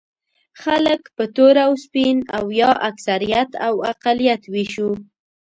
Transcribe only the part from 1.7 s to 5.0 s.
سپین او یا اکثریت او اقلیت وېشو.